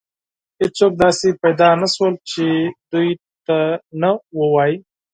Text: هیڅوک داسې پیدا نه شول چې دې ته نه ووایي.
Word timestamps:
هیڅوک 0.59 0.93
داسې 1.03 1.27
پیدا 1.43 1.69
نه 1.81 1.87
شول 1.93 2.13
چې 2.29 2.45
دې 2.91 3.07
ته 3.45 3.57
نه 4.01 4.11
ووایي. 4.37 4.75